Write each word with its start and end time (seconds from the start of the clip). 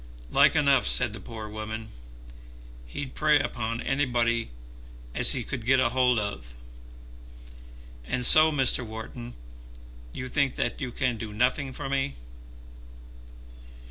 "Like 0.31 0.55
enough," 0.55 0.87
said 0.87 1.13
the 1.13 1.19
poor 1.19 1.47
wife. 1.47 1.81
"He'd 2.87 3.13
prey 3.13 3.39
upon 3.39 3.81
anybody 3.81 4.49
as 5.13 5.33
he 5.33 5.43
could 5.43 5.63
get 5.63 5.79
a 5.79 5.89
hold 5.89 6.17
of. 6.17 6.55
And 8.05 8.25
so, 8.25 8.51
Mr. 8.51 8.83
Wharton, 8.83 9.35
you 10.11 10.27
think 10.27 10.55
that 10.55 10.81
you 10.81 10.91
can 10.91 11.17
do 11.17 11.31
nothing 11.31 11.71
for 11.71 11.87
me." 11.87 12.15